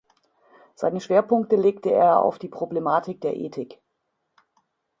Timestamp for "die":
2.39-2.47